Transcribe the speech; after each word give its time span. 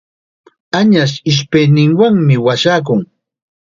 Añas 0.79 1.13
ishpayninwanmi 1.29 2.35
washakun. 2.45 2.99